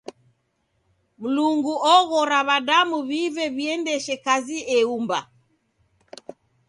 [1.21, 5.19] Mlungu oghora w'adamu w'ive w'iendeshe kazi eumba.